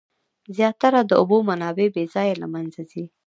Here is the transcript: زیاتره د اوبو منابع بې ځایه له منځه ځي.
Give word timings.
زیاتره 0.57 1.01
د 1.05 1.11
اوبو 1.21 1.37
منابع 1.49 1.87
بې 1.95 2.03
ځایه 2.13 2.35
له 2.41 2.47
منځه 2.53 2.81
ځي. 2.91 3.03